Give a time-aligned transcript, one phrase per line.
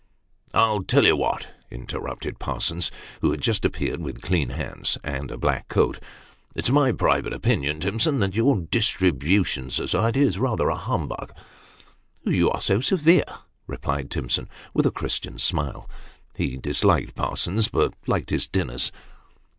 [0.55, 2.89] "I'll tell you what," interrupted Parsons,
[3.21, 6.01] who had just appeared with clean hands, and a black coat,"
[6.55, 11.31] it's my private opinion, Timson, that your' distribution society' is rather a humbug.""
[12.25, 13.25] You are so severe,"
[13.67, 15.87] replied Timson, with a Christian smile:
[16.35, 18.91] he disliked Parsons, but liked his dinners.